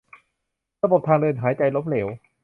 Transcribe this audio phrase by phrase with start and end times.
[0.83, 2.07] ระบบทางเดินหายใจล้มเหลว